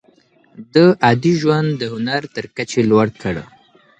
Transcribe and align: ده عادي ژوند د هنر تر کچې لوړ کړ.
ده 0.73 0.85
عادي 1.05 1.33
ژوند 1.41 1.69
د 1.81 1.83
هنر 1.93 2.21
تر 2.35 2.45
کچې 2.55 2.81
لوړ 2.89 3.07
کړ. 3.21 3.35